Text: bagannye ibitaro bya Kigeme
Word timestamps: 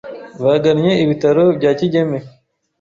bagannye 0.43 0.91
ibitaro 1.03 1.43
bya 1.57 1.71
Kigeme 1.79 2.17